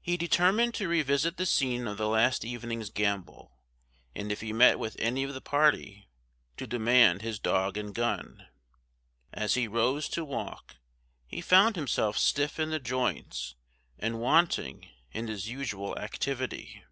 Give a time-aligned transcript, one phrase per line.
[0.00, 3.52] He determined to revisit the scene of the last evening's gambol,
[4.12, 6.08] and if he met with any of the party,
[6.56, 8.48] to demand his dog and gun.
[9.32, 10.74] As he rose to walk,
[11.24, 13.54] he found himself stiff in the joints,
[13.96, 16.82] and wanting in his usual activity.